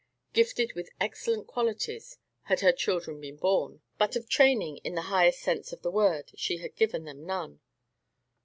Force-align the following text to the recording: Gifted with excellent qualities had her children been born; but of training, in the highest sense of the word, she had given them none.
Gifted 0.33 0.73
with 0.73 0.89
excellent 0.99 1.45
qualities 1.45 2.17
had 2.45 2.61
her 2.61 2.71
children 2.71 3.21
been 3.21 3.35
born; 3.37 3.81
but 3.99 4.15
of 4.15 4.27
training, 4.27 4.77
in 4.77 4.95
the 4.95 5.03
highest 5.13 5.39
sense 5.41 5.71
of 5.71 5.83
the 5.83 5.91
word, 5.91 6.31
she 6.35 6.57
had 6.57 6.75
given 6.75 7.05
them 7.05 7.23
none. 7.23 7.59